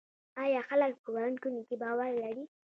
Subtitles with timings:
[0.43, 2.43] آیا خلک په بانکونو باور لري؟